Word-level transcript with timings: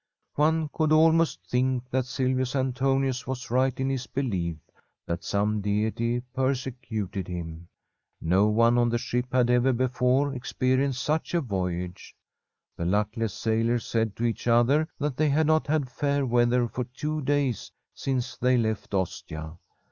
One 0.33 0.67
could 0.73 0.91
almost 0.91 1.45
think 1.47 1.91
that 1.91 2.07
Silvius 2.07 2.55
Antonius 2.55 3.27
was 3.27 3.51
right 3.51 3.79
in 3.79 3.87
his 3.91 4.07
belief 4.07 4.57
that 5.05 5.23
some 5.23 5.61
deity 5.61 6.21
persecuted 6.33 7.27
him. 7.27 7.67
No 8.19 8.47
one 8.47 8.79
on 8.79 8.89
the 8.89 8.97
ship 8.97 9.27
had 9.31 9.51
ever 9.51 9.71
before 9.71 10.33
ex 10.33 10.53
perienced 10.53 10.95
such 10.95 11.35
a 11.35 11.39
voyage. 11.41 12.15
The 12.77 12.85
luckless 12.85 13.35
sailors' 13.35 13.85
said 13.85 14.15
to 14.15 14.25
each 14.25 14.47
other 14.47 14.89
that 14.97 15.17
they 15.17 15.29
had 15.29 15.45
not 15.45 15.67
had 15.67 15.87
fair 15.87 16.25
weather 16.25 16.67
for 16.67 16.85
two 16.85 17.21
days 17.21 17.71
since 17.93 18.35
they 18.37 18.57
left 18.57 18.95
Ostia. 18.95 19.59